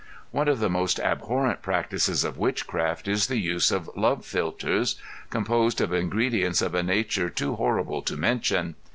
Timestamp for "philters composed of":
4.25-5.93